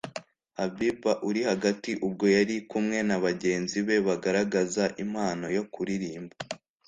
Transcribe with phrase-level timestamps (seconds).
[0.57, 6.35] Habiba [uri hagati]ubwo yari kumwe na bagenzi be bagaragazaga impano yo kuririmba